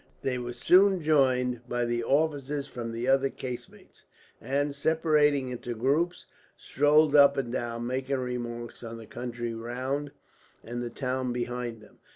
They 0.23 0.39
were 0.39 0.51
soon 0.53 1.03
joined 1.03 1.61
by 1.69 1.85
the 1.85 2.03
officers 2.03 2.65
from 2.65 2.91
the 2.91 3.07
other 3.07 3.29
casemates 3.29 4.05
and, 4.41 4.73
separating 4.73 5.49
into 5.51 5.75
groups, 5.75 6.25
strolled 6.57 7.15
up 7.15 7.37
and 7.37 7.53
down, 7.53 7.85
making 7.85 8.17
remarks 8.17 8.81
on 8.81 8.97
the 8.97 9.05
country 9.05 9.53
round 9.53 10.09
and 10.63 10.81
the 10.81 10.89
town 10.89 11.33
behind 11.33 11.81
them. 11.83 11.99